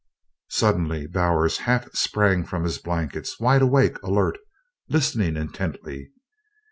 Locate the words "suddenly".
0.49-1.05